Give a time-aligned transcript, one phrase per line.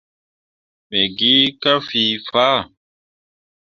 [0.89, 2.59] Me gi ka fii faa.